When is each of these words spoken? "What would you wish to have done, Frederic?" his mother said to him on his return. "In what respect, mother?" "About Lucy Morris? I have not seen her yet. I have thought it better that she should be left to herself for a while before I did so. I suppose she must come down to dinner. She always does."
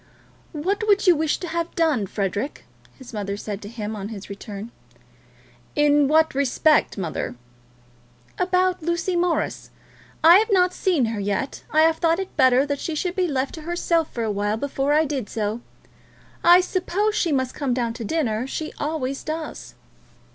"What 0.51 0.87
would 0.87 1.05
you 1.05 1.15
wish 1.15 1.37
to 1.37 1.47
have 1.47 1.75
done, 1.75 2.07
Frederic?" 2.07 2.65
his 2.97 3.13
mother 3.13 3.37
said 3.37 3.61
to 3.61 3.69
him 3.69 3.95
on 3.95 4.07
his 4.09 4.31
return. 4.31 4.71
"In 5.75 6.07
what 6.07 6.33
respect, 6.33 6.97
mother?" 6.97 7.35
"About 8.39 8.81
Lucy 8.81 9.15
Morris? 9.15 9.69
I 10.23 10.39
have 10.39 10.49
not 10.51 10.73
seen 10.73 11.05
her 11.05 11.19
yet. 11.19 11.63
I 11.69 11.81
have 11.81 11.97
thought 11.97 12.17
it 12.17 12.35
better 12.35 12.65
that 12.65 12.79
she 12.79 12.95
should 12.95 13.15
be 13.15 13.27
left 13.27 13.53
to 13.53 13.61
herself 13.61 14.11
for 14.11 14.23
a 14.23 14.31
while 14.31 14.57
before 14.57 14.91
I 14.91 15.05
did 15.05 15.29
so. 15.29 15.61
I 16.43 16.61
suppose 16.61 17.13
she 17.13 17.31
must 17.31 17.53
come 17.53 17.75
down 17.75 17.93
to 17.93 18.03
dinner. 18.03 18.47
She 18.47 18.73
always 18.79 19.23
does." 19.23 19.75